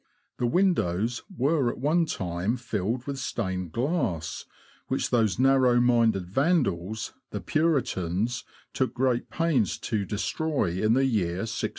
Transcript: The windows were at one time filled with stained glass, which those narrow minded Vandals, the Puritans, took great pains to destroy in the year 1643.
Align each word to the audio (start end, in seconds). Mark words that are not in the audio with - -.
The 0.39 0.47
windows 0.47 1.21
were 1.37 1.69
at 1.69 1.77
one 1.77 2.07
time 2.07 2.57
filled 2.57 3.05
with 3.05 3.19
stained 3.19 3.71
glass, 3.71 4.45
which 4.87 5.11
those 5.11 5.37
narrow 5.37 5.79
minded 5.79 6.25
Vandals, 6.25 7.13
the 7.29 7.39
Puritans, 7.39 8.43
took 8.73 8.95
great 8.95 9.29
pains 9.29 9.77
to 9.77 10.03
destroy 10.03 10.69
in 10.83 10.93
the 10.95 11.05
year 11.05 11.41
1643. 11.45 11.69